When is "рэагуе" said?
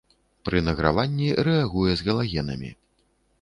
1.49-1.93